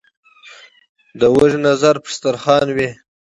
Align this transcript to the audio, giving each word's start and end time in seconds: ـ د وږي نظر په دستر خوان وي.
ـ 0.59 1.19
د 1.19 1.21
وږي 1.35 1.59
نظر 1.67 1.95
په 2.03 2.09
دستر 2.11 2.35
خوان 2.41 2.67
وي. 2.75 2.89